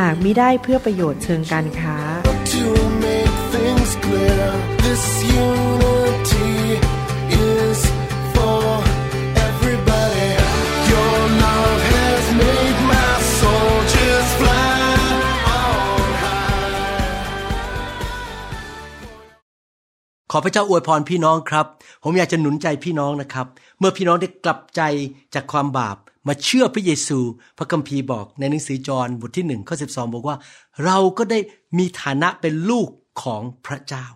[0.00, 1.96] หากมิได้เพื่อประโยชน์เชิงการค้า
[2.54, 2.64] to
[3.04, 4.46] make things clear.
[4.84, 5.04] This
[5.48, 6.52] unity
[7.50, 7.78] is
[8.34, 8.62] for
[9.48, 10.30] everybody.
[10.92, 14.80] Your love has made my soul just fly
[15.60, 16.76] on high.
[20.32, 21.66] ขอพระเจ้าอวยพรพี่น้องครับ
[22.04, 23.46] ผมอยากจะหนุนใจพี่น้องนะครับ
[23.78, 24.80] เมื่อพี่น้องได้กลับใจ
[25.34, 25.96] จากความบาป
[26.26, 27.18] มาเชื่อพระเยซู
[27.58, 30.36] พระคัมภีร์บอกในหนังสือจอห์นบทที่หนึ่งข้อสิบบอกว่า
[30.84, 31.38] เราก็ได้
[31.78, 32.88] มีฐานะเป็นลูก
[33.22, 34.06] ของพระเจ้า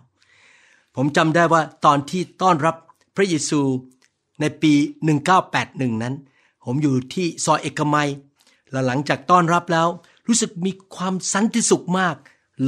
[0.95, 2.75] ผมจำได้ว่าตอนที่ต้อนรับ
[3.15, 3.61] พระเยซู
[4.41, 4.73] ในปี
[5.37, 6.15] 1981 นั้น
[6.65, 8.09] ผมอยู่ที่ซอยเอกมัย
[8.71, 9.87] และหลังจากต้อนรับแล้ว
[10.27, 12.15] รู้สึกมีความสันติสุขมาก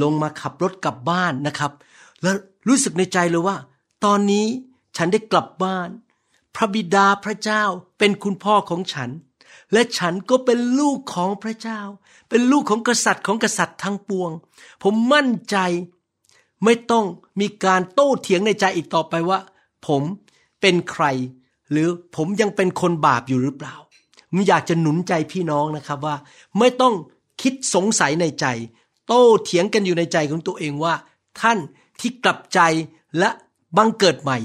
[0.02, 1.72] ลงมาขับรถกลับบ้านนะครับ
[2.22, 2.36] แล้ว
[2.68, 3.58] รู้สึกในใจเลยว่า
[4.06, 4.46] ตอนนี้
[4.98, 5.90] ฉันได้กลับบ้าน
[6.56, 7.64] พระบิดาพระเจ้า
[7.98, 9.10] เป็นคุณพ่อของฉัน
[9.74, 11.82] และฉันก็เป็นลูกของพระเจ้า
[12.30, 14.32] เป็นลูกของกษัตริย์ของกษัตริย์ทั้งปวง
[14.84, 15.58] ผมมั่นใจ
[16.64, 17.06] ไม่ต้อง
[17.40, 19.40] มีการโต้เถียงในใจอีกต่อไปว่า
[19.88, 20.04] ผม
[20.62, 21.06] เป็นใคร
[21.72, 23.76] หรือผมยังเป็นคนบาปอยู่หรือเปล่า
[24.30, 26.16] ผมอยากจะหนุนใจพี่น้องนะครับว่า
[26.60, 26.94] ไม่ต้อง
[27.42, 28.46] คิดสงสัยในใจ
[29.08, 30.94] โต้เถียงกันอยู่ในใจของตัวเองว่า
[31.42, 31.58] ท่าน
[32.00, 32.60] ที่กลับใจ
[33.20, 33.30] และ
[33.78, 34.38] บังเกิดใหม่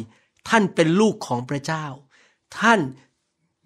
[0.49, 1.85] ท่านเป็นลูกของพระเจ้า
[2.61, 2.81] ท่าน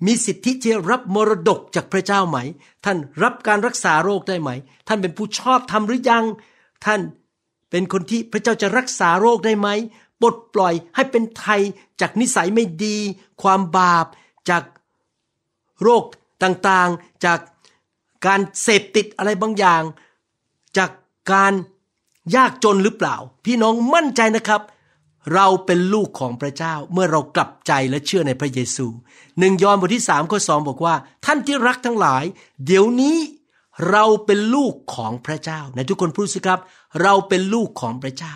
[0.06, 2.38] มีสิทธิที่จะรับมรดกจากพระเจ้าไหม
[2.84, 4.50] ท่านรับการรักษาโรคได้ไหม
[4.88, 6.24] ท่านเป็นผู้ชอบทำหรือยัง
[6.84, 7.00] ท่าน
[7.70, 9.68] เป็นคนที่พระเจ้าจะรักษาโรคได้ไหม
[10.20, 11.60] ปลดปล่อยให้เป็นไทย
[12.00, 12.96] จากนิสัยไม่ดี
[13.42, 14.06] ความบาป
[14.50, 14.62] จาก
[15.82, 16.04] โรค
[16.42, 17.38] ต่างๆ จาก
[18.26, 19.82] การเสพติดอะไรบางอย่าง
[20.78, 20.90] จาก
[21.32, 21.52] การ
[22.36, 24.60] ยากจนหรือเปล่า พี่น้องมั่นใจนะครับ
[25.34, 28.86] เราเป็นลูกของพระเจ้าเมื่อเรากลับใจและเชื่อในพระเยซู
[29.38, 32.24] หนึ่งยอห์นบทที่สามข้อสองบอกว่า ท่านที่รักทั้งหลาย
[32.66, 33.16] เดี๋ยวนี้
[33.90, 36.60] เราเป็นลูกของพระเจ้าในทุกคนพูดสิครับ
[37.02, 38.34] เราเป็นลูกของพระเจ้า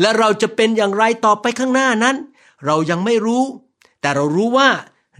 [0.00, 2.16] และเราจะเป็นอย่างไรต่อไปข้างหน้านั้น
[2.66, 3.44] เรายังไม่รู้
[4.00, 4.68] แต่เรารู้ว่า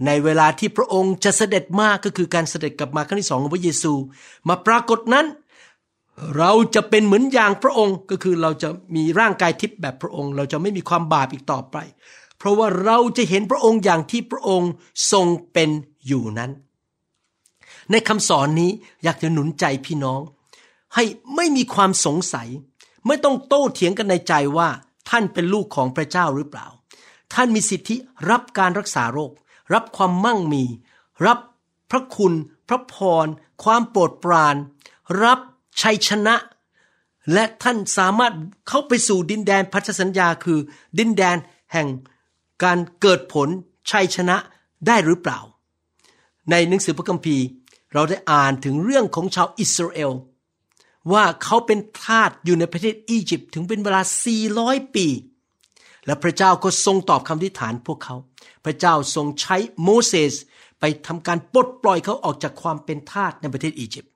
[0.05, 3.93] ในเวลาที่พระองค์จะเสด็จมาก็คือการเสด็จกลับมาครั้งที่สองของพระเยซู
[4.49, 5.25] มาปรากฏนั้น
[6.37, 11.77] เราจะเป็นเหมือนอย่างพระองค์ก็คือเราจะมีร่างกายทิพย์แบบพระองค์ เราจะไม่มีความบาปอีกต่อไป
[12.37, 14.71] เพราะว่าเราจะเห็นพระองค์อย่างที่พระองค์
[15.11, 15.69] ทรงเป็น
[16.07, 16.51] อยู่นั้น
[17.91, 18.71] ในคำสอนนี้
[19.03, 20.21] อยากจะหนุนใจพี่น้อง
[20.95, 21.03] ให้
[21.35, 22.47] ไม่มีความสงสัย
[23.07, 24.69] ไม่ต้องโต้เถียงกันในใจว่า
[25.09, 26.67] ท่านเป็นลูกของพระเจ้าหรือเปล่า
[27.33, 27.95] ท่านมีสิทธิ
[28.29, 29.33] รับการรักษาโรค
[29.73, 30.63] รับความมั่งมี
[31.25, 31.39] รับ
[31.91, 32.33] พระคุณ
[32.67, 32.95] พระพ
[33.25, 33.27] ร
[33.63, 34.55] ความโปรดปราน
[35.23, 35.39] รับ
[35.81, 36.35] ชัยชนะ
[37.33, 38.33] และท่านสามารถ
[38.67, 40.59] เข้าไปสู่ดินแดนพันธสัญญาคือ
[40.99, 41.37] ดินแดน
[41.73, 41.87] แห่ง
[42.63, 43.47] การเกิดผล
[43.91, 44.37] ชัยชนะ
[44.87, 45.39] ได้หรือเปล่า
[46.51, 47.45] ในหนังสือพระคัมภีร์
[47.93, 50.11] เราได้อ่านถึงเรื่องของชาวอิสราเอล
[51.13, 54.01] ว่าเขาเป็นทาสอยู่ในประเทศอียิปต์ถึงเป็นเวลา
[54.47, 55.07] 400 ปี
[56.05, 58.15] และพระเจ้าก็ทรงตอบคำทิฐานพวกเขา
[58.65, 60.33] พระเจ้าทรงใช้โมเสส
[60.79, 64.11] ไปทำการปลดปล่อยเขาออกจากความเป็นทาสในประเทศอียิปต์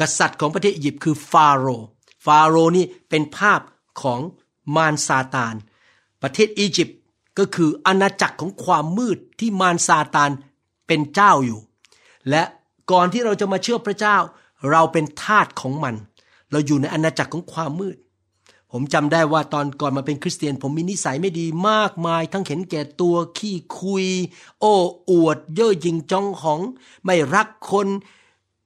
[0.00, 1.86] กษัตริย์ของประเทศอียิปต์คือฟาโรห์
[2.24, 3.60] ฟาโรห์นี่เป็นภาพ
[4.02, 4.20] ของ
[4.76, 5.54] มารซาตาน
[6.22, 6.98] ประเทศอียิปต์
[7.38, 10.30] ก็คืออาณาจักรของความมืดที่มารซาตาน
[10.86, 11.60] เป็นเจ้าอยู่
[12.30, 12.42] และ
[12.90, 14.16] ก่อนที่เราจะมาเชื่อพระเจ้า
[14.70, 15.94] เราเป็นทาสของมัน
[16.50, 17.96] เราอยู่ในอาณาจักรของความมืด
[18.72, 24.06] ผมจำได้ว่าตอนก่อนมาเป็นคริสเตียน ผมมีนิสัยไม่ดีมากมาย ทั้งเห็นแก่ตัวขี้คุย
[24.60, 24.74] โอ้
[25.10, 26.60] อวด เย่อหยิ่งจองหอง
[27.04, 27.88] ไม่รักคน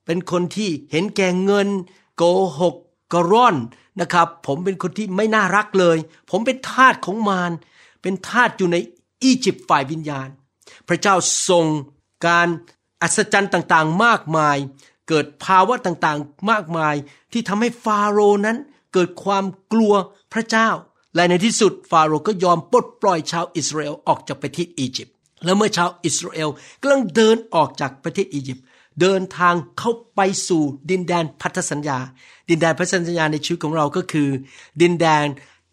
[0.06, 1.68] เป็นคนที่เห็นแก่เงิน
[2.16, 2.22] โก
[2.60, 2.74] หก
[3.12, 3.56] กระร่อน
[4.00, 5.98] นะครับ ผมเป็นคนที่ไม่น่ารักเลย
[6.30, 7.52] ผมเป็นทาสของมาร
[8.02, 8.76] เป็นทาสอยู่ใน
[9.22, 10.28] อียิปต์ฝ่ายวิญญาณ
[10.88, 11.14] พระเจ้า
[11.48, 11.66] ทรง
[12.26, 12.48] การ
[13.02, 14.56] อัศจรรย์ต่างๆ มากมาย
[15.08, 16.94] เกิดภาวะต่างๆ มากมาย
[17.32, 18.56] ที่ทำให้ฟาโรนั้น
[18.92, 19.94] เกิดความกลัว
[20.32, 20.68] พระเจ้า
[21.14, 25.14] และในที่สุดฟาโรห์ก็ยอมปลดปล่อยชาวอิสราเอลออกจากประเทศอียิปต์
[25.44, 26.48] และเมื่อชาวอิสราเอล
[26.80, 28.64] กำลังเดินออกจากประเทศอียิปต์
[29.00, 31.98] เดินทางเข้าไปสู่ดินแดนพันธสัญญา
[32.48, 34.28] ดินแดนพันธสัญญาในชีวิตของเราก็คือ
[34.80, 35.26] ดินแดน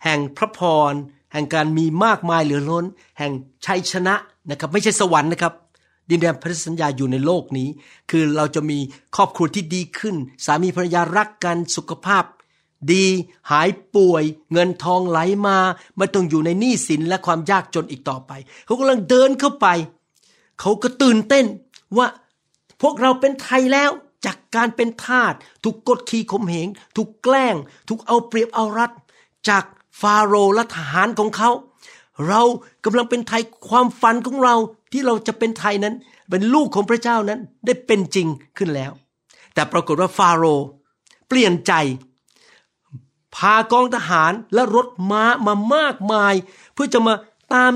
[0.04, 0.60] แห่งพระพ
[0.92, 0.94] ร
[1.34, 2.86] แห่งการมีมากมายเหลือล้น
[3.20, 3.32] แห่ง
[3.66, 4.16] ชัยชนะ
[4.50, 5.54] นะครับไม่ใช่สวรรค์นะครับ
[6.10, 7.70] ดินแดนพันธสัญญาอยู่ในโลกนี้
[8.12, 8.80] คือเราจะมี
[9.16, 10.16] ครอบครัวที่ดีขึ้น
[10.46, 12.24] สามีภรรยารักกันสุขภาพ
[12.92, 13.06] ดี
[13.52, 15.58] หายป่วย เงินทองไหลมา
[15.98, 18.32] ไม่ต้องอยู่ในหนี้สินและความยากจนอีกต่อไป
[18.66, 19.68] เขากำลังเดินเข้าไป
[20.60, 21.46] เขาก็ตื่นเต้น
[21.98, 22.08] ว่า
[22.82, 23.92] พวกเราเป็นไทยแล้ว
[24.26, 25.34] จากการเป็นทาส
[25.64, 27.56] ถูกกดขี่ข่มเหงถูกแกล้ง
[27.88, 28.92] ถูกเอาเปรียบเอารัด
[29.50, 29.64] จาก
[30.02, 31.50] ฟาโรห์และทหารของเขา
[32.28, 32.42] เรา
[32.86, 34.56] กำลังเป็นไทยความฝันของเรา
[34.92, 35.96] ที่เราจะเป็นไทยนั้น
[36.30, 38.28] เป็นลูกของพระเจ้านั้นได้เป็นจริง
[38.58, 38.92] ขึ้นแล้ว
[39.54, 40.66] แต่ปรากฏว่าฟาโรห์
[41.28, 41.74] เปลี่ยนใจ
[43.36, 46.34] พากองทหารและรถม้ามามากมาย
[46.74, 47.14] เพื่อจะมา
[47.54, 47.72] ตาม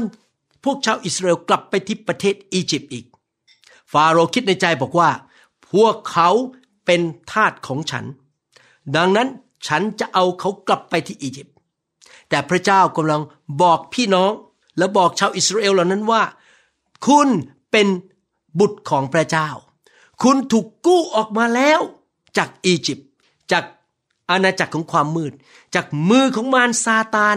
[0.63, 3.05] พวกชาวอิสราเอลกลับไปที่ประเทศอียิปต์อีก
[3.93, 5.09] ฟาโรห์คิดในใจบอกว่า
[5.71, 6.29] พวกเขา
[6.85, 7.01] เป็น
[7.31, 8.05] ทาสของฉัน
[8.95, 9.27] ดังนั้น
[9.67, 11.55] ฉันจะเอาเขากลับไปที่อียิปต์
[12.29, 13.21] แต่พระเจ้ากำลัง
[13.61, 14.31] บอกพี่น้อง
[14.77, 16.23] และบอกชาวอิสราเอลเหล่านั้นว่า
[17.05, 17.29] คุณ
[17.71, 17.87] เป็น
[18.59, 19.49] บุตรของพระเจ้า
[20.23, 21.79] คุณถูกกู้ออกมาแล้ว
[22.37, 23.09] จากอียิปต์
[23.51, 23.63] จาก
[24.29, 25.33] อาณาจักรของความมืด
[25.75, 27.35] จากมือของมารซาตาน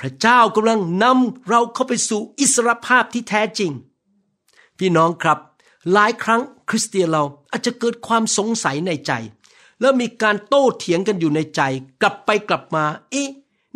[0.00, 3.72] พระเจ้ากำลังนำเราเข้าไปสู่อิสรภาพที่แท้จริง
[4.78, 5.38] พี่น้องครับ
[5.92, 9.12] หลายครั้งคริสเตียนเราอาจจะเกิดความสงสัยในใจ
[9.80, 11.60] แล้วมีการโต้เถียงกันอยู่ในใจ
[12.02, 13.28] กลับไปกลับมา เอ๊ะ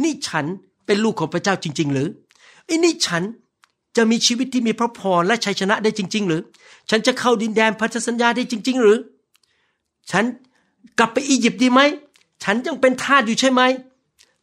[0.02, 0.46] นี่ฉัน
[0.86, 2.08] เป็นลูกของพระเจ้าจริง ๆ หรือ
[2.66, 3.22] เอ๊ะนี่ฉัน
[3.96, 6.42] จะมีชีวิตที่มีพระพรและชัยชนะได้จริง ๆ หรือ
[6.90, 8.98] ฉันจะเข้าดินแดนพันธสัญญาได้จริง ๆ หรือ
[10.10, 10.24] ฉัน
[10.98, 11.80] กลับไปอียิปต์ดีไหม
[12.44, 13.62] ฉันยังเป็นทาสอยู่ใช่ไหม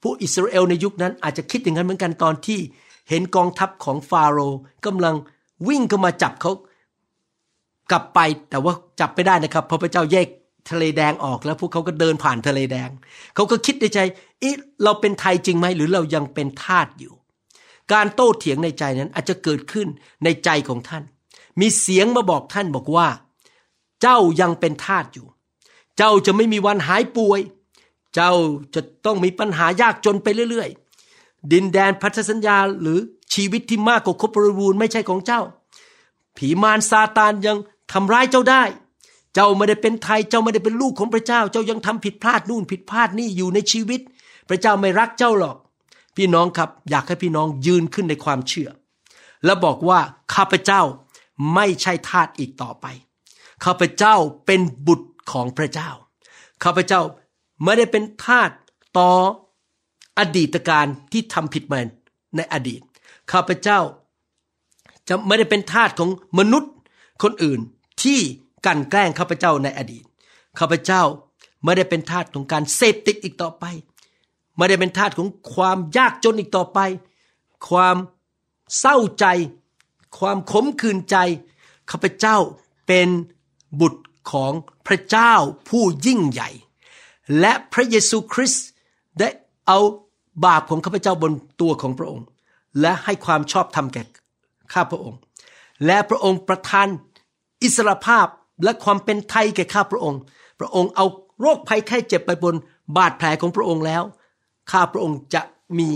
[0.01, 2.59] ผู้อิสราเอลในยุคนั้นอาจจะคิดอย่างนั้นเหมือนกันตอนที่
[3.09, 5.15] เห็นกองทัพของฟาโรห์กำลัง
[5.67, 6.51] วิ่งเข้ามาจับเขา
[7.91, 10.27] กลับไปแต่ว่าจับไม่ได้นะครับเพราะพระเจ้าแยก
[10.71, 12.89] ทะเลแดงออกแล้วพวกเขาก็เดินผ่านทะเลแดง
[13.35, 13.99] เขาก็คิดในใจ
[14.39, 17.13] เอ๊ะเราเป็นไทยจริงไหมหรือเรายังเป็นทาสอยู่
[17.93, 19.87] การโต้เถียงในใจนั้นอาจจะเกิดขึ้น
[20.23, 21.03] ในใจของท่าน
[21.59, 23.07] มีเสียงมาบอกท่านบอกว่า
[24.01, 25.27] เจ้ายังเป็นทาสอยู่
[25.97, 27.39] เจ้าจะไม่มีวันหายป่วย
[28.15, 28.31] เจ้า
[28.75, 30.69] จะต้องมีปัญหายากจนไปเรื่อย
[31.11, 32.99] ๆ ดินแดนพันธสัญญาหรือ
[33.33, 35.41] ชีวิตที่มากกว่าครบบริบูรณ์ไม่ใช่ของเจ้า
[36.37, 37.57] ผีมารซาตานยัง
[37.91, 38.63] ทำร้ายเจ้าได้
[39.33, 44.01] เจ้าไม่ได้เป็นไทย เจ้าไม่ได้เป็นลูกของพระเจ้า เจ้ายังทำผิดพลาดนู่นผิดพลาดนี่อยู่ในชีวิต
[44.49, 45.57] พระเจ้าไม่รักเจ้าหรอก
[46.15, 48.69] พี่น้องครับ อยากให้พี่น้องยืนขึ้นในความเชื่อ
[49.45, 49.99] และบอกว่า
[50.35, 50.81] ข้าพเจ้า
[51.53, 52.85] ไม่ใช่ทาสอีกต่อไป
[53.65, 54.15] ข้าพเจ้า
[54.45, 55.89] เป็นบุตรของพระเจ้า
[56.63, 57.01] ข้าพเจ้า
[57.63, 58.49] ไม่ได้เป็นทาส
[58.97, 59.09] ต่อ
[60.19, 61.79] อดีตการที่ทำผิดมา
[62.35, 62.81] ในอดีต
[63.31, 63.79] ข้าพเจ้า
[65.07, 66.09] จะไม่ได้เป็นทาสของ
[66.39, 66.71] มนุษย์
[67.23, 67.59] คนอื่น
[68.05, 68.19] ที่
[68.65, 70.03] กันแกล้งข้าพเจ้าในอดีต
[70.59, 71.01] ข้าพเจ้า
[71.63, 73.65] ไม่ได้เป็นทาสของการเสพติดอีกต่อไป
[74.57, 76.79] ไม่ได้เป็นทาสของความยากจนอีกต่อไป
[77.69, 77.97] ความ
[78.79, 79.25] เศร้าใจ
[80.19, 81.17] ความขมขื่นใจ
[81.91, 82.37] ข้าพเจ้า
[82.87, 83.09] เป็น
[83.79, 84.53] บุตรของ
[84.87, 85.33] พระเจ้า
[85.69, 86.49] ผู้ยิ่งใหญ่
[87.39, 88.65] และพระเยซูคริสต์
[89.19, 89.29] ได้
[89.67, 89.79] เอา
[90.45, 92.25] บาปของข้าพเจ้าบนตัวของพระองค์
[92.81, 94.03] และให้ความชอบธรรมแก่
[94.73, 95.19] ข้าพระองค์
[95.85, 96.87] และพระองค์ประทาน
[97.63, 98.27] อิสรภาพ
[98.63, 100.19] และความเป็นไทยแก่ข้าพระองค์
[100.59, 101.05] พระองค์เอา
[101.41, 102.55] โรคภัยไข้เจ็บไปบน
[102.97, 104.03] บาดแผลของพระองค์แล้ว
[104.71, 105.41] ข้าพระองค์จะ
[105.79, 105.89] มี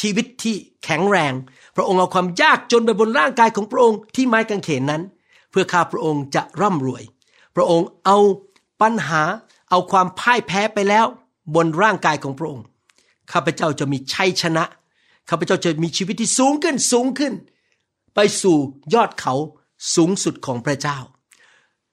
[0.00, 1.32] ชีวิตที่แข็งแรง
[1.76, 5.02] พระองค์เอาความยากจนไปบนร่างกายของพระองค์ที่ไม้กางเขนนั้น
[5.50, 7.02] เพื่อข้าพระองค์จะร่ำรวย
[7.56, 8.18] พระองค์เอา
[8.82, 9.22] ปัญหา
[9.70, 11.06] เอาความพ่ายแพ้ไปแล้ว
[11.54, 12.64] บนร่างกายของพระองค์
[13.32, 14.64] ข้าพเจ้าจะมีชัยชนะ
[15.28, 17.32] ข้าพเจ้าจะมีชีวิตที่สูงขึ้นสูงขึ้น
[18.14, 18.56] ไปสู่
[18.94, 19.34] ยอดเขา
[19.94, 20.98] สูงสุดของพระเจ้า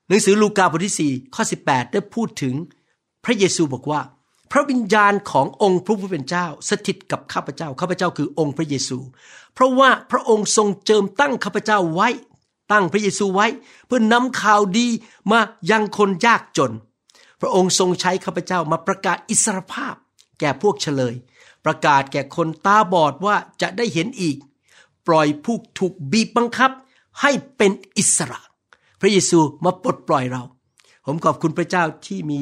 [0.07, 2.55] หนังสือลูกาบทที่ 4 ข้อ 18 ได้พูดถึง
[3.25, 4.01] พระเยซูบอกว่า
[4.51, 8.97] พระวิญญาณขององค์พระผู้เป็นเจ้า สถิตกับข้าพเจ้าข้าพเจ้าคือองค์พระเยซู
[9.53, 12.09] เพราะว่าพระองค์ทรงเจิมตั้งข้าพเจ้าไว้
[12.71, 13.47] ตั้งพระเยซูไว้
[13.87, 14.87] เพื่อนำข่าวดี
[15.31, 15.39] มา
[15.71, 16.71] ยังคนยากจน
[17.41, 19.95] พระองค์ทรงใช้ข้าพเจ้ามาประกาศอิสรภาพ
[20.39, 21.15] แก่พวกเฉลย
[21.65, 24.37] ประกาศแก่คนตาบอดว่าจะได้เห็นอีก
[25.07, 26.71] ปล่อยผู้ถูกบีบบังคับ
[27.21, 28.39] ให้เป็นอิสระ
[29.01, 30.43] พระเยซูมาปลดปล่อยเรา
[31.05, 32.39] ผมขอบคุณพระเจ้าที่มี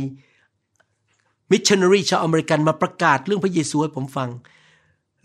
[1.52, 4.30] มิชชันนารีชาวอเมริกันมาประกาศเรื่องพระเยซูให้ผมฟัง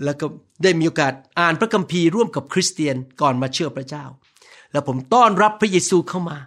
[0.04, 0.26] แล้วก็
[0.62, 4.04] ได้มีโอกาสอ่านพระคัมภีร์ร่วมกับคริสเตียนก่อนมาเชื่อพระเจ้า
[4.72, 6.38] แล้วผมต้อนรับพระเยซูเข้ามา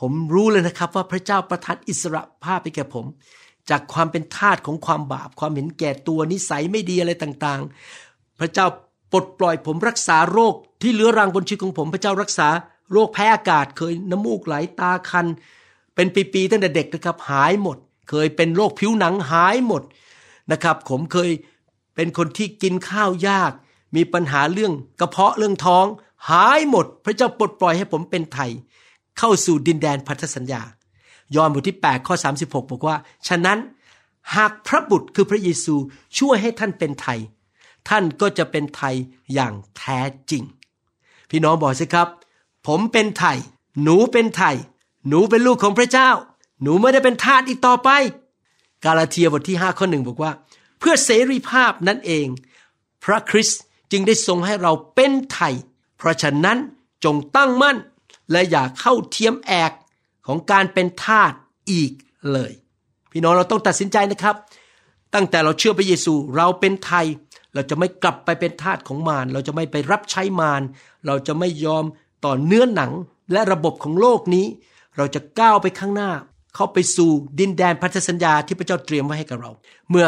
[0.00, 3.04] ผมรู้เลยนะครับว่าพระเจ้าประทานอิสรภาพให้แก่ผม
[3.70, 8.66] จากความเป็นทาสของความบาป ความเห็นแก่ตัวนิสัยไม่ดีอะไรต่างๆ พระเจ้า
[9.12, 12.48] ปลดปล่อยผมรักษาโรค ที่เลื้อรังบนชีวิตของผมพระเจ้ารักษา
[12.92, 15.26] โรคแพ้อากาศเคยน้ำมูกไหลตาคัน
[15.94, 17.76] เป็นปีๆตั้งแต่เด็กนะครับหายหมด
[18.10, 19.82] เคยเป็นโรคผิวหนังหายหมด
[20.52, 21.30] นะครับ ผมเคย
[21.94, 23.52] เป็นคนที่กินข้าวยาก
[23.96, 25.86] มีปัญหาเรื่องกระเพาะเรื่องท้อง
[26.30, 28.50] หายหมด พระเจ้าปลดปล่อยให้ผมเป็นไทย
[29.18, 30.62] เข้าสู่ดินแดนพันธสัญญา
[31.34, 32.96] ยอห์นบทที่ 8 ข้อ 36 บอกว่า
[33.28, 33.58] ฉะนั้น
[34.36, 35.74] หากพระบุตรคือพระเยซู
[36.18, 37.18] ช่วยให้ท่านเป็นไทย
[37.88, 38.94] ท่านก็จะเป็นไทย
[39.34, 40.42] อย่างแท้จริง
[41.30, 42.08] พี่น้องบอกสิครับ
[42.66, 43.38] ผมเป็นไทย
[43.82, 44.56] หนูเป็นไทย
[45.08, 46.10] หนูเป็นลูกของพระเจ้า
[46.62, 47.88] หนูไม่ได้เป็นทาสอีกต่อไป
[48.84, 50.32] กาลาเทียบทที่5ข้อหนึ่งบอกว่า
[50.78, 52.26] เพื่อเสรีภาพนั่นเอง
[53.04, 53.60] พระคริสต์
[53.92, 55.54] จึงได้ทรงให้เราเป็นไทย
[55.96, 56.58] เพราะฉะนั้น
[57.04, 57.76] จงตั้งมั่น
[58.30, 59.72] และอย่าเข้าเทียมแอก
[60.26, 61.32] ของการเป็นทาส
[61.70, 61.92] อีก
[62.32, 62.52] เลย
[63.12, 64.36] พี่น้องเราต้องตัดสินใจนะครับ
[65.14, 67.06] ตั้งแต่เราเชื่อพระเยซูเราเป็นไทย
[67.58, 70.62] เราจะไม่กลับไปเป็นทาสของมาร เราจะไม่ไปรับใช้มาร
[71.06, 71.84] เราจะไม่ยอม
[72.24, 72.92] ต่อเนื้อหนัง
[73.32, 74.46] และระบบของโลกนี้
[74.96, 76.10] เราจะก้าวไปข้างหน้า
[76.54, 77.10] เข้าไปสู่
[77.40, 79.50] ดินแดนพันธสัญญาที่พระเจ้าเตรียมไว้ให้กับเรา
[79.90, 80.06] เมื่อ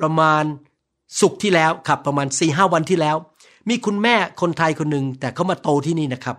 [0.00, 0.44] ประมาณ
[1.20, 3.16] สุกที่แล้วครับประมาณ4ีหวันที่แล้ว
[3.68, 6.36] มีคุณแม่คนไทยคนหนึ่งแต่เขามาโตที่นี่นะครับ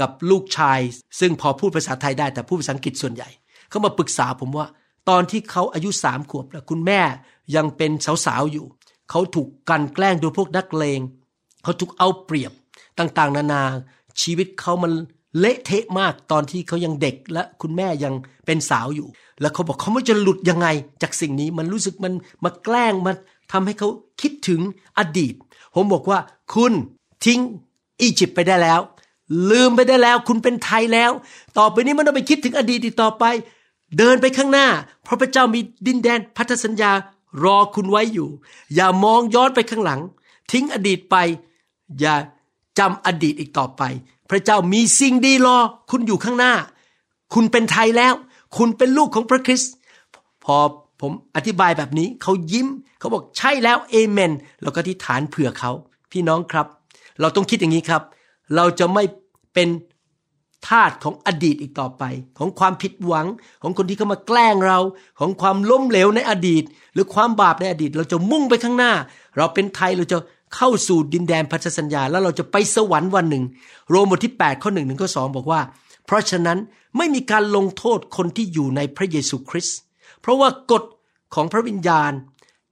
[0.00, 0.78] กับลูกชาย
[1.20, 3.28] ซึ่งพอพูดภาษาไทยได้แต่พูดภาษาอังกฤษส่วนใหญ่
[3.70, 4.66] เขามาปรึกษาผมว่า
[5.08, 7.00] ตอนที่เขาอายุสามขวบแล้วคุณแม่
[7.56, 7.90] ยังเป็น
[8.26, 8.66] สาวๆอยู่
[9.10, 11.00] เขาถูกกันแกล้งโดยพวกนักเลง
[11.62, 12.52] เขาถูกเอาเปรียบ
[12.98, 13.62] ต่างๆ นานา
[14.20, 14.92] ชีวิตเขามัน
[15.38, 18.14] เละเทะมากตอนที่เขายังเด็กและคุณแม่ยัง
[18.46, 19.08] เป็นสาวอยู่
[19.40, 20.68] แล้วเขาบอกเขาไม่จะหลุดยังไง
[21.02, 22.12] จากสิ่งนี้มันรู้สึกมัน
[22.44, 23.14] มาแกล้งมัน
[23.52, 23.88] ทำให้เขา
[24.20, 24.60] คิดถึง
[24.98, 25.34] อดีต
[25.74, 26.18] ผมบอกว่า
[26.54, 26.72] คุณ
[27.24, 27.40] ทิ้ง
[28.00, 28.80] อียิปต์ไปได้แล้ว
[29.50, 31.10] ลืมไปได้แล้ว คุณเป็นไทยแล้ว
[31.58, 33.24] ต่อไปนี้ไม่ต้องไปคิดถึงอดีตอีกต่อไป
[33.98, 34.68] เดินไปข้างหน้า
[35.04, 36.92] เพราะพระเจ้ามีดินแดนพันธสัญญา
[37.44, 38.28] รอคุณไว้อยู่
[38.74, 40.00] อย่ามองย้อนไปข้างหลัง
[40.52, 41.16] ทิ้งอดีตไป
[42.00, 42.14] อย่า
[42.78, 43.82] จำอดีตอีกต่อไป
[44.30, 45.56] พระเจ้ามีสิ่งดีรอ
[45.90, 46.52] คุณอยู่ข้างหน้า
[47.34, 48.14] คุณเป็นไทยแล้ว
[48.56, 49.72] คุณเป็นลูกของพระคริสต์
[50.44, 50.56] พอ
[51.00, 55.70] ผมอธิบายแบบนี้เขายิ้มเขาบอกใช่แล้วเอเมนเราก็ที่ฐานเผื่อเขา
[56.12, 56.66] พี่น้องครับ
[57.20, 58.02] เราต้องคิดอย่างนี้ครับ
[58.56, 59.04] เราจะไม่
[59.54, 59.68] เป็น
[60.68, 62.02] ทาสของอดีตอีกต่อไป
[62.38, 63.26] ของความผิดหวัง
[63.62, 64.78] ของคนที่เข้ามาแกล้งเรา
[65.20, 68.92] ของความล้มเหลวในอดีต หรือความบาปในอดีต เราจะมุ่งไปข้างหน้า
[69.36, 70.18] เราเป็นไทยเราจะ
[70.56, 73.44] เข้าสู่ดินแดนพันธสัญญา แล้วเราจะไปสวรรค์วันหนึ่ง
[73.90, 75.60] โรมบทที่ 8 ข้อหนึ่งถึงข้อสองบอกว่า
[76.06, 76.58] เพราะฉะนั้น
[76.96, 79.78] ไม่มีการลงโทษคนที่อยู่ในพระเยซูคริสต์
[80.20, 80.84] เพราะว่ากฎ
[81.34, 82.12] ของพระวิญญาณ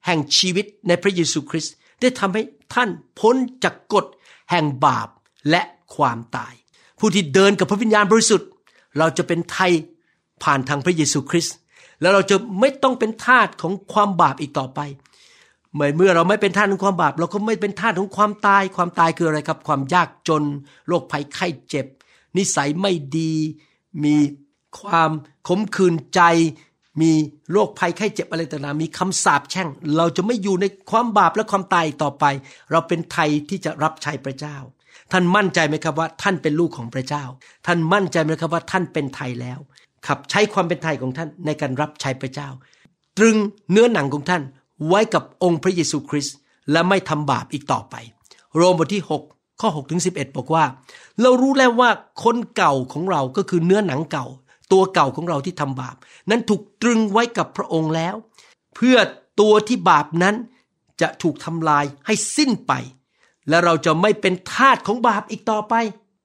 [0.07, 2.43] แห่งชีวิตในพระเยซูคริสต์ได้ทำให้
[2.75, 4.07] ท่านพ้นจากกฎ
[4.51, 5.09] แห่งบาป
[5.51, 5.63] และ
[5.95, 6.55] ความตาย
[6.99, 8.49] ผู้ที่เดินกับพระวิญญาณบริสุทธิ์
[8.99, 9.73] เราจะเป็นไทย
[10.43, 11.57] ผ่านทางพระเยซูคริสต์
[12.01, 14.81] แล้วเราจะไม่ต้องเป็นทาสของความบาปอีกต่อไป
[15.75, 20.43] เมื่อเมื่อเราไม่เป็นทาสของความบาป เราก็ไม่เป็นทาสของความตาย ความตายคืออะไรครับ ความยากจน
[20.89, 21.87] โรคภัยไข้เจ็บ
[22.37, 23.33] นิสัยไม่ดี
[24.05, 24.17] มี
[24.81, 25.11] ความ
[25.49, 26.21] ขมขื่นใจ
[27.01, 27.13] มี
[27.53, 32.25] โรคภัยไข้เจ็บอะไรต่างๆมีคำสาปแช่ง เราจะไม่อยู่ในความบาปและความตายต่อไป
[32.71, 34.57] เราเป็นไทยที่จะรับใช้พระเจ้า
[35.13, 37.25] ท่านมั่นใจไหมครับว่าท่านเป็นลูกของพระเจ้า
[37.67, 39.59] ท่านมั่นใจไหมครับว่าท่านเป็นไทยแล้ว
[40.07, 42.49] ครับใช้ความเป็นไทยของท่านในการรับใช้พระเจ้า
[43.19, 43.37] ตรึง
[43.71, 44.43] เนื้อหนังของท่าน
[44.89, 46.37] ไว้กับองค์พระเยซูคริสต์
[46.73, 47.95] และไม่ทำบาปอีกต่อไป
[48.57, 50.65] โรมบทที่ 6 ข้อ6ถึง11 บอกว่า
[51.21, 51.91] เรารู้แล้วว่า
[52.25, 54.27] คนเก่าของเราก็คือเนื้อหนังเก่า
[54.73, 55.97] ตัวเก่าของเราที่ทำบาป
[56.31, 58.15] นั้นถูกตรึงไว้กับพระองค์แล้ว
[58.75, 58.97] เพื่อ
[59.41, 60.35] ตัวที่บาปนั้น
[61.01, 62.73] จะถูกทำลายให้สิ้นไป
[63.49, 65.75] และเราจะไม่เป็นทาสของบาปอีกต่อไป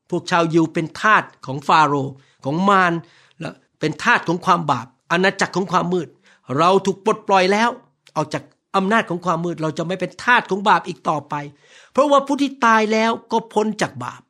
[0.10, 2.14] พวกชาวยิวเป็นทาสของฟาโรห์
[2.46, 2.94] ของมาร
[3.40, 3.50] และ
[3.80, 6.08] เป็นทาสของความบาป อาณาจักรของความมืด
[6.58, 7.70] เราถูกปลดปล่อยแล้ว
[8.16, 8.44] ออกจาก
[8.76, 11.36] อำนาจของความมืดเราจะไม่เป็นทาสของบาปอีกต่อไป
[11.92, 14.22] เพราะว่าผู้ที่ตายแล้วก็พ้นจากบาป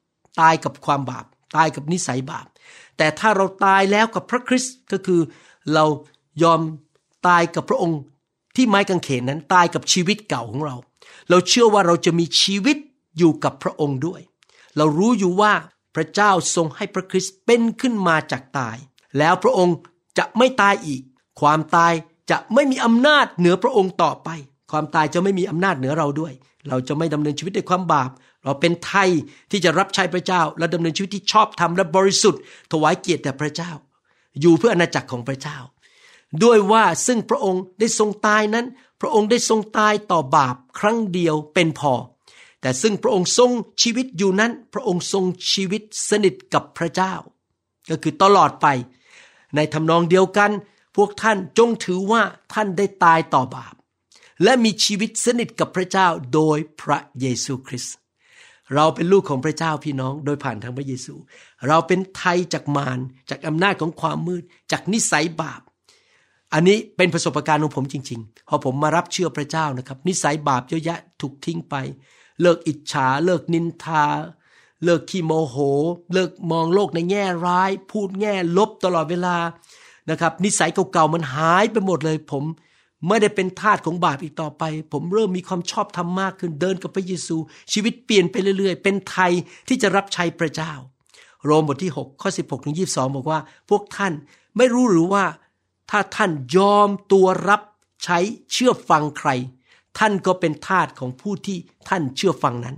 [0.42, 2.48] ตายกับความบาป ตายกับนิสัยบาป
[2.98, 5.22] แต่ถ้าเราตายแล้วกับพระคริสต์ก็คือ
[5.74, 5.86] เรา
[6.44, 6.62] ยอม
[7.28, 8.00] ตายกับพระองค์
[8.56, 10.76] ที่ไม้กางเขนนั้นตายกับชีวิตเก่าของเรา
[11.30, 12.78] เราเชื่อว่าเราจะมีชีวิต
[13.18, 14.22] อยู่กับพระองค์ด้วย
[14.78, 15.54] เรารู้อยู่ว่า
[15.96, 18.78] พระเจ้าทรงให้พระคริสต์เป็นขึ้นมาจากตาย
[19.18, 19.76] แล้วพระองค์
[20.18, 21.02] จะไม่ตายอีก
[21.42, 21.94] ความตาย
[22.32, 24.30] จะไม่มีอำนาจเหนือพระองค์ต่อไป
[24.72, 26.34] ความตายจะไม่มีอำนาจเหนือเราด้วย
[26.70, 28.10] เราจะไม่ดำเนินชีวิตด้วยความบาป
[28.44, 29.10] เราเป็นไทย
[29.52, 33.72] ที่จะรับใช้พระเจ้า และดำเนินชีวิตที่ชอบธรรมและบริสุทธิ์ ถวายเกียรติแด่พระเจ้า
[34.42, 35.58] อยู่เพื่ออาณาจักรของพระเจ้า
[36.44, 38.66] ด้วยว่าซึ่งพระองค์ได้ทรงตายนั้น
[39.02, 41.94] พระองค์ได้ทรงตายต่อบาปครั้งเดียวเป็นพอ
[42.62, 47.14] แต่ซึ่งพระองค์ทรงชีวิตอยู่นั้น พระองค์ทรงชีวิตสนิทกับพระเจ้า
[47.90, 48.68] ก็คือตลอดไป
[49.56, 50.52] ในทำนองเดียวกัน
[50.96, 52.22] พวกท่านจงถือว่า
[52.54, 53.74] ท่านได้ตายต่อบาป
[54.44, 57.96] และมีชีวิตสนิทกับพระเจ้าโดยพระเยซูคริสต์
[58.76, 61.14] เราเป็นลูกของพระเจ้าพี่น้องโดยผ่านทางพระเยซู
[61.68, 65.62] เราเป็นไทยจากมารจากอำนาจของความมืด จากนิสัยบาป
[66.54, 71.76] อันนี้เป็นประสบการณ์ของผมจริงๆ พอผมมารับเชื่อพระเจ้านะครับ นิสัยบาปเยอะแยะถูกทิ้งไป
[72.42, 74.04] เลิกอิจฉา เลิกนินทา
[74.84, 75.56] เลิกขี้โมโห
[76.14, 79.38] เลิกมองโลกในแง่ร้าย พูดแง่ลบตลอดเวลา
[80.10, 82.44] นะครับ นิสัยเก่าๆมันหายไปหมดเลย ผม
[83.08, 87.38] ไม่ได้เป็นทาสของบาปอีกต่อไป ผมเริ่มมีความชอบธรรมมากขึ้นเดินกับพระเยซู
[87.74, 89.32] ชีวิตเปลี่ยนไปเรื่อยๆ เป็นไทย
[89.68, 90.72] ที่จะรับใช้พระเจ้า
[91.46, 93.40] โรมบทที่6ข้อ16ถึง22 บอกว่า
[93.70, 94.14] พวกท่าน
[94.58, 95.24] ไม่รู้หรือว่า
[95.90, 97.62] ถ้าท่านยอมตัวรับ
[98.04, 98.20] ใช้
[98.52, 99.30] เชื่อฟังใคร
[99.98, 101.58] ท่านก็เป็นทาสของผู้ที่
[101.90, 102.78] ท่านเชื่อฟังนั้น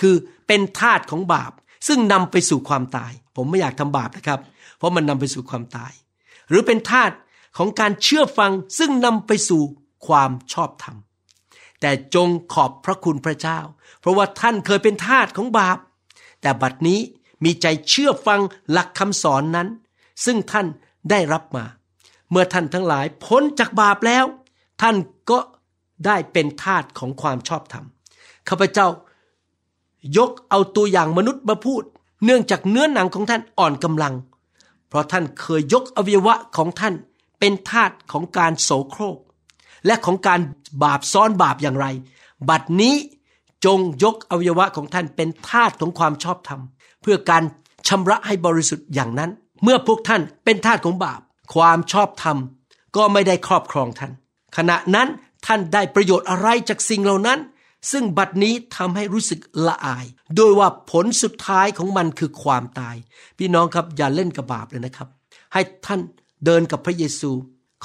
[0.00, 0.14] คือ
[0.46, 1.52] เป็นทาสของบาป
[1.88, 4.40] ซึ่งนำไปสู่ความตาย ผมไม่อยากทำบาปนะครับ
[4.78, 5.92] เพราะมันนำไปสู่ความตาย
[6.48, 7.10] หรือเป็นทาส
[7.56, 9.62] ของการเชื่อฟังซึ่งนำไปสู่
[10.06, 10.96] ความชอบธรรม
[11.80, 13.58] แต่จงขอบพระคุณพระเจ้า
[14.00, 15.78] เพราะว่าท่านเคยเป็นทาสของบาป
[16.40, 17.00] แต่บัดนี้
[17.44, 18.40] มีใจเชื่อฟัง
[18.70, 19.68] หลักคำสอนนั้น
[20.24, 20.66] ซึ่งท่าน
[21.10, 21.64] ได้รับมา
[22.30, 24.24] เมื่อท่านทั้งหลายพ้นจากบาปแล้ว
[24.82, 24.96] ท่าน
[25.30, 25.38] ก็
[26.06, 27.84] ได้เป็นทาสของความชอบธรรม
[28.48, 28.88] ข้าพเจ้า
[30.16, 31.82] ยกเอาตัวอย่างมนุษย์มาพูด
[32.24, 34.14] เนื่องจากเนื้อหนังของท่านอ่อนกำลัง
[34.88, 36.94] เพราะท่านเคยยกอวัยวะของท่าน
[37.38, 39.18] เป็นทาสของการโสโครก
[39.86, 40.40] และของการ
[40.82, 41.86] บาปซ้อนบาปอย่างไร
[42.48, 42.94] บัดนี้
[43.64, 46.60] จงยกอวัยวะของท่านเป็นทาสของความชอบธรรม
[47.02, 47.42] เพื่อการ
[47.88, 49.30] ชำระให้บริสุทธิ์อย่างนั้น
[49.62, 51.20] เมื่อพวกท่านเป็นทาสของบาป
[51.54, 52.38] ความชอบธรรม
[52.96, 54.12] ก็ไม่ได้ครอบครองท่าน
[54.56, 55.08] ขณะนั้น
[55.46, 57.38] ท่านได้ประโยชน์อะไรจากสิ่งเหล่านั้น
[57.92, 62.96] ซึ่งบัดนี้ทำให้รู้สึกละอาย โดยว่าผลสุดท้ายของมันคือความตาย
[63.38, 65.08] พี่น้องครับอย่าเล่นกับบาปเลยนะครับ
[65.52, 66.00] ให้ท่าน
[66.44, 67.30] เดินกับพระเยซู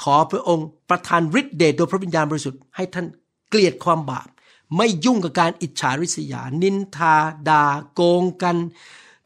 [0.02, 3.06] ขอพระองค์ประทานฤทธิเดชโดยพระวิญญาณบริสุทธิ์ให้ท่าน
[3.48, 4.28] เกลียดความบาป
[4.76, 7.14] ไม่ยุ่งกับการอิจฉาริษยา นินทา
[7.48, 8.56] ด่าโกงกัน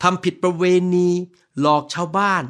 [0.02, 0.64] ทำผิดประเว
[0.94, 1.08] ณี
[1.60, 2.42] หลอกชาวบ้าน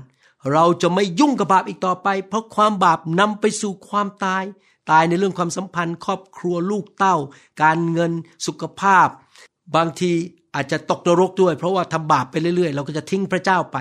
[0.53, 4.45] เราจะไม่ยุ่งกับบาปอีกต่อไป เพราะความบาปนำไปสู่ความตาย
[4.91, 7.17] ตายในเรื่องความสัมพันธ์ ครอบครัวลูกเต้า
[7.63, 8.13] การเงิน
[8.47, 9.09] สุขภาพ
[9.77, 10.13] บางที
[10.55, 13.79] อาจจะตกนรกด้วย เพราะว่าทำบาปไปเรื่อยๆ เราก็จะทิ้งพระเจ้าไป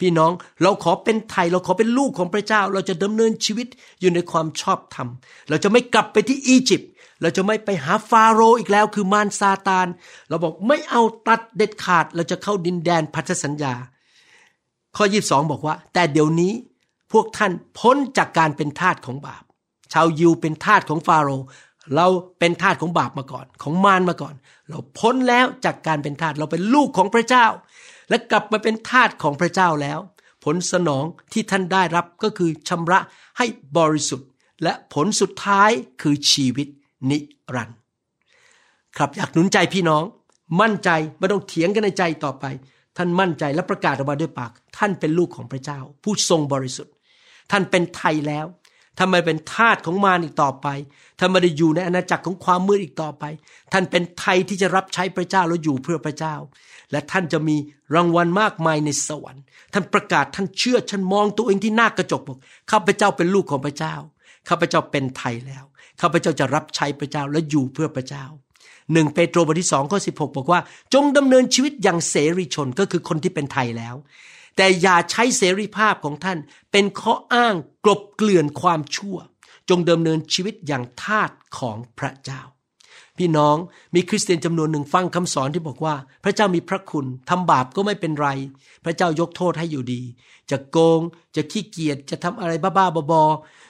[0.00, 3.66] พี่น้องเราขอเป็นไทยเราขอเป็นลูกของพระเจ้า เราจะดำเนินชีวิต
[4.00, 5.08] อยู่ในความชอบธรรม
[5.48, 6.90] เราจะไม่กลับไปที่อียิปต์
[7.22, 9.86] เราจะไม่ไปหาฟาโรห์อีกแล้วคือมารซาตาน
[10.28, 13.74] เราบอกไม่เอาตัดเด็ดขาด เราจะเข้าดินแดนพันธสัญญา
[14.98, 16.52] ข้อ 22 บอกว่า แต่เดี๋ยวนี้
[17.12, 19.42] พวกท่านพ้นจากการเป็นทาสของบาป
[19.92, 21.46] ชาวยิวเป็นทาสของฟาโรห์
[21.96, 22.06] เรา
[22.38, 24.34] เป็นทาสของบาปมาก่อน ของมารมาก่อน
[24.68, 27.46] เราพ้นแล้วจากการเป็นทาสเราเป็นลูกของพระเจ้า
[28.08, 29.98] และกลับมาเป็นทาสของพระเจ้าแล้ว
[30.44, 33.00] ผลสนองที่ท่านได้รับก็คือชำระ
[33.38, 33.46] ให้
[33.78, 34.28] บริสุทธิ์
[34.62, 35.70] และผลสุดท้าย
[36.02, 36.68] คือชีวิต
[37.10, 37.18] นิ
[37.54, 37.78] รันดร์
[38.96, 40.02] ครับอยากหนุนใจพี่น้อง
[40.60, 42.44] มั่นใจไม่ต้องเถียงกันในใจต่อไป
[42.98, 46.94] ท่านมั่นใจและประกาศออกมาด้วยปาก ท่านเป็นลูกของพระเจ้า ผู้ทรงบริสุทธิ์
[47.50, 48.46] ท่านเป็นไทยแล้ว
[48.98, 50.66] ท่านไม่เป็นทาสของมารอีกต่อไป
[51.18, 53.24] ท่านไม่ได้อยู่ในอาณาจักรของความมืดอีกต่อไป
[53.72, 56.34] ท่านเป็นไทยที่จะรับใช้พระเจ้าแล้วอยู่เพื่อพระเจ้า
[56.92, 57.56] และท่านจะมี
[57.94, 62.38] รางวัลมากมายในสวรรค์ ท่านประกาศท่านเชื่อท่านมองตัวเองที่หน้ากระจกบอก
[62.70, 63.94] ข้าพเจ้าเป็นลูกของพระเจ้า
[64.48, 65.64] ข้าพเจ้าเป็นไทยแล้ว
[66.00, 68.24] ข้าพเจ้าจะรับใช้พระเจ้าและอยู่เพื่อพระเจ้า
[68.92, 70.60] หนึ่งเปโตรบทที่สองข้อสิบหกบอกว่า
[70.94, 73.94] จงดำเนินชีวิตอย่างเสรีชนก็คือคนที่เป็นไทยแล้ว
[74.56, 76.38] แต่อย่าใช้เสรีภาพของท่าน
[76.72, 79.16] เป็นข้ออ้างกลบเกลื่อนความชั่ว
[79.68, 82.42] จงดำเนินชีวิตอย่างทาสของพระเจ้า
[83.18, 83.56] พี่น้อง
[83.94, 88.28] มีคริสเตียนจำนวนหนึ่งฟังคำสอนที่บอกว่า พระเจ้ามีพระคุณทำบาปก็ไม่เป็นไร
[88.84, 90.02] พระเจ้ายกโทษให้อยู่ดี
[90.50, 91.00] จะโกง
[91.36, 93.24] จะขี้เกียจจะทำอะไรบ้าๆบอ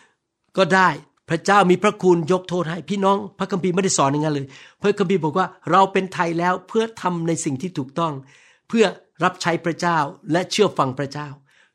[0.07, 0.89] ๆก็ได้
[1.31, 4.47] พระเจ้ามีพระคุณยกโทษให้พี่น้อง พระคัมภีร์ไม่ได้สอนอย่างนั้นเลย
[4.81, 8.13] พระคัมภีร์บอกว่าเราเป็นไทยแล้วเพื่อทำในสิ่งที่ถูกต้อง
[8.69, 8.85] เพื่อ
[9.25, 9.99] รับใช้พระเจ้า
[10.33, 11.29] และเชื่อฟังพระเจ้า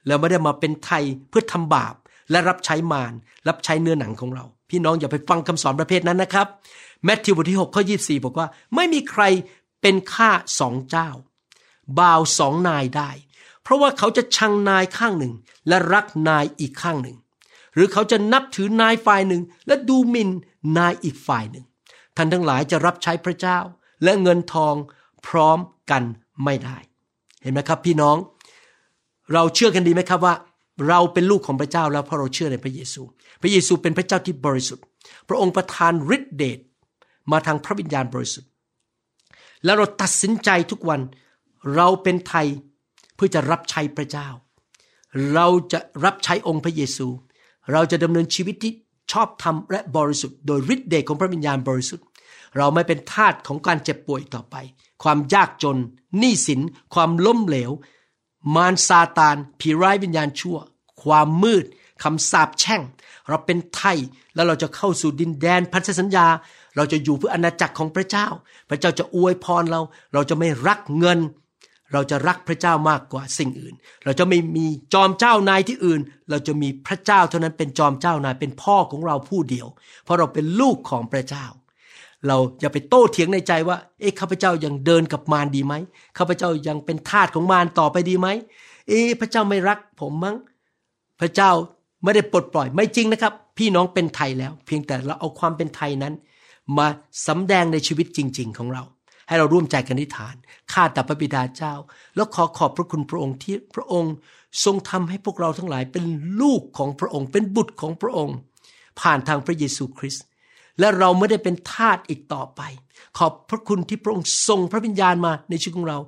[0.07, 1.95] แล้วไม่ได้มาเป็นไทยเพื่อทำบาป
[2.31, 3.13] และรับใช้มาร
[3.47, 6.47] รับใช้เนื้อหนังของเรา พี่น้องอย่าไปฟังคำสอนประเภทนั้นนะครับ
[7.03, 9.23] แมทธิวบทที่6ข้อ24 บอกว่า ไม่มีใคร
[9.81, 11.09] เป็นข้าสองเจ้า
[11.99, 13.09] บ่าวสองนายได้
[13.63, 15.33] เพราะว่าเขาจะชังนายข้างหนึ่ง
[15.67, 17.17] และรักนายอีกข้างหนึ่ง
[17.75, 20.29] หรือเขาจะนับถือนายฝ่ายหนึ่ง และดูหมิ่น
[20.77, 21.65] นายอีกฝ่ายหนึ่ง
[22.15, 23.59] ท่านทั้งหลายจะรับใช้พระเจ้า
[24.03, 24.75] และเงินทอง
[25.27, 25.59] พร้อม
[25.91, 26.03] กัน
[26.43, 26.77] ไม่ได้
[27.41, 28.17] เห็นไหมครับพี่น้อง
[29.33, 30.35] เราเชื่อกันดีไหมครับว่า
[30.87, 33.01] เราเป็นลูกของพระเจ้าแล้วเพราะเราเชื่อในพระเยซู
[33.41, 34.85] พระเยซูเป็นพระเจ้าที่บริสุทธิ์
[35.29, 36.59] พระองค์ประทานฤทธิเดช
[37.31, 38.49] มาทางพระวิญญาณบริสุทธิ์
[39.65, 41.01] แล้วเราตัดสินใจทุกวัน
[41.75, 42.47] เราเป็นไทย
[43.15, 44.27] เพื่อจะรับใช้พระเจ้า
[45.33, 47.07] เราจะรับใช้องค์พระเยซู
[47.71, 48.73] เราจะดำเนินชีวิตที่
[49.11, 52.05] ชอบธรรมและบริสุทธิ์โดยฤทธิ์เดชของพระวิญญาณบริสุทธิ์
[52.57, 54.55] เราไม่เป็นทาสของการเจ็บป่วยต่อไป
[55.03, 55.77] ความยากจน
[56.19, 56.61] หนี้สิน
[56.93, 57.71] ความล้มเหลว
[58.55, 60.57] มารซาตาน ผีร้ายวิญญาณชั่ว
[61.03, 61.65] ความมืด
[62.03, 62.81] คำสาปแช่ง
[63.27, 63.97] เราเป็นไทย
[64.35, 66.27] แล้วเราจะเข้าสู่ดินแดนพันธสัญญา
[66.75, 68.27] เราจะอยู่เพื่ออาณาจักรของพระเจ้า
[68.69, 69.81] พระเจ้าจะอวยพรเรา
[70.13, 71.19] เราจะไม่รักเงิน
[71.93, 79.67] เราจะรักพระเจ้ามากกว่าสิ่งอื่น เราจะไม่มีจอมเจ้านายที่อื่น เราจะมีพระเจ้าเท่านั้นเป็นจอมเจ้านายเป็นพ่อของเราผู้เดียว
[80.03, 81.45] เพราะเราเป็นลูกของพระเจ้า
[82.27, 85.73] เราอย่าไปโต้เถียงในใจว่า เอ๊ะข้าพเจ้ายังเดินกับมารดีไหม
[86.17, 88.27] ข้าพเจ้ายังเป็นทาสของมารต่อไปดีไหม
[88.87, 90.35] เอ๊ะพระเจ้าไม่รักผมมั้ง
[91.19, 91.51] พระเจ้า
[92.03, 96.13] ไม่ได้ปลดปล่อยไม่จริงนะครับ พี่น้องเป็นไทยแล้ว เพียงแต่เราเอาความเป็นไทยนั้น
[96.77, 96.87] มา
[97.27, 98.83] สำแดงในชีวิตจริง ๆ ของเรา
[99.27, 100.35] ให้เราร่วมใจกันอธิษฐาน
[100.71, 101.73] ข้าแต่พระบิดาเจ้า
[102.15, 104.13] แล้วขอขอบพระคุณพระองค์ที่พระองค์
[104.63, 106.05] ทรงทำให้พวกเราทั้งหลายเป็น
[106.41, 108.35] ลูกของพระองค์ เป็นบุตรของพระองค์
[108.99, 110.23] ผ่านทางพระเยซูคริสต์
[110.79, 112.61] และเราไม่ได้เป็นทาสอีกต่อไป
[113.17, 115.99] ขอบพระคุณที่พระองค์ทรงพระวิญญาณมาในชีวิตของเรา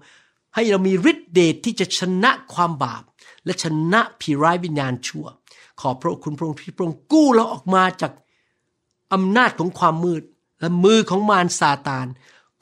[0.55, 3.03] ให้เรามีฤทธิ์เดชที่จะชนะความบาป
[3.45, 5.25] และชนะผีร้ายวิญญาณชั่ว
[5.81, 8.11] ขอบพระคุณพระองค์ที่พระองค์กู้เราออกมาจาก
[9.13, 10.23] อำนาจของความมืด
[10.59, 12.07] และมือของมารซาตาน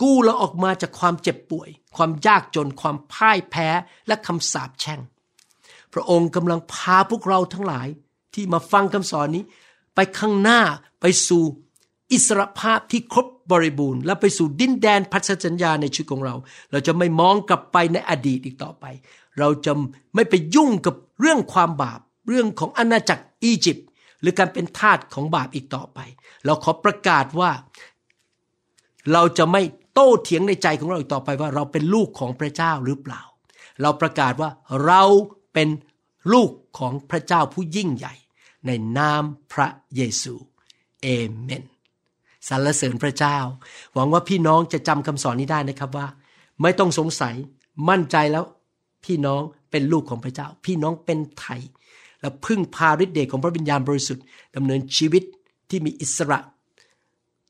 [0.04, 3.70] กู้เราออกมาจากความเจ็บป่วย ความยากจนความพ่ายแพ้
[4.08, 5.00] และคำสาปแช่ง
[5.94, 7.88] พระองค์กำลังพาพวกเราทั้งหลาย
[8.34, 9.44] ที่มาฟังคำสอนนี้
[9.96, 10.60] ไปข้างหน้า
[11.02, 11.44] ไปสู่
[12.12, 16.36] อิสรภาพที่ครบบริบูรณ์ และไปสู่ดินแดนพันธสัญญาในชีวิตของเรา
[16.72, 18.86] เราจะไม่มองกลับไปในอดีตอีกต่อไป
[19.40, 19.72] เราจะ
[20.16, 23.88] ไม่ไปยุ่งกับเรื่องความบาป เรื่องของอาณาจักรอียิปต์
[24.22, 26.00] หรือการเป็นทาสของบาปอีกต่อไป
[26.46, 27.52] เราขอประกาศว่า
[29.14, 29.62] เราจะไม่
[29.94, 33.22] โต้เถียงในใจของเราอีกต่อไปว่าเราเป็นลูกของพระเจ้าหรือเปล่า
[33.82, 34.50] เราประกาศว่า
[34.86, 35.04] เรา
[35.54, 35.70] เป็น
[36.34, 38.14] ลูกของพระเจ้าผู้ยิ่งใหญ่
[38.66, 40.34] ในนามพระเยซู
[41.02, 41.08] เอ
[41.40, 41.64] เมน
[42.48, 43.38] สรรเสริญพระเจ้า
[43.94, 46.08] หวังว่าพี่น้องจะจำคำสอนนี้ได้นะครับว่า
[46.62, 47.36] ไม่ต้องสงสัย
[47.90, 48.46] มั่นใจแล้ว
[49.06, 51.62] พี่น้องเป็นลูกของพระเจ้า พี่น้องเป็นไทย
[52.20, 54.24] และพึ่งพาฤทธิ์เดชของพระวิญญาณบริสุทธิ์
[54.56, 55.24] ดำเนินชีวิต
[55.70, 56.40] ที่มีอิสระ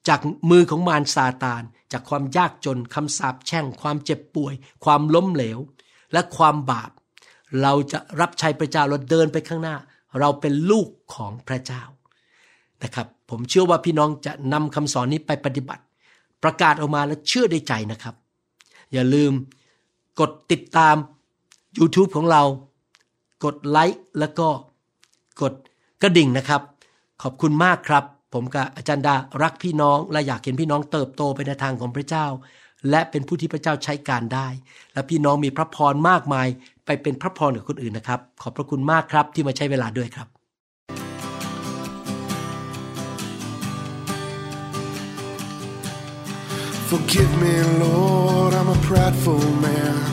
[0.07, 4.53] จากมือของมารซาตาน จากความยากจนคำสาปแช่ง ความเจ็บป่วย
[4.85, 5.59] ความล้มเหลว
[6.13, 6.91] และความบาป
[7.61, 9.75] เราจะรับใช้พระเจ้าเราเดินไปข้างหน้า
[10.19, 11.83] เราเป็นลูกของพระเจ้า
[12.83, 15.83] นะครับ ผมเชื่อว่าพี่น้องจะนำคำสอนนี้ไปปฏิบัติ
[16.43, 18.15] ประกาศออกมาและเชื่อได้ใจนะครับ
[18.93, 19.33] อย่าลืม
[20.19, 20.95] กดติดตาม
[21.79, 22.43] YouTube ของเรา
[23.43, 24.47] กดไลค์แล้วก็
[25.41, 25.53] กด
[26.01, 26.61] กระดิ่งนะครับ
[27.21, 32.25] ขอบคุณมากครับ ผมกับอาจารย์ดารักพี่น้อง และอยากเห็นพี่น้องเติบโตไปในทางของพระเจ้า
[32.89, 34.47] และเป็นผู้ที่พระเจ้าใช้การได้
[34.93, 36.47] และพี่น้องมีพระพรมากมาย
[36.85, 40.27] ไปเป็นพระพรกับคนอื่นนะครับ ขอบพระคุณมากครับที่มาใช้เวลาด้วยครับ
[46.89, 50.12] Forgive me, Lord, I'm a prideful man.